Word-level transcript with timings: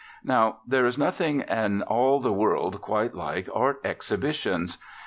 Now, 0.23 0.61
there 0.65 0.87
is 0.87 0.97
nothing 0.97 1.41
in 1.41 1.83
all 1.83 2.19
the 2.19 2.33
world 2.33 2.81
quite 2.81 3.13
like 3.13 3.47
art 3.53 3.79
exhibitions. 3.83 4.79